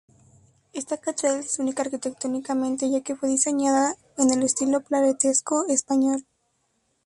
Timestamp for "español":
5.67-6.25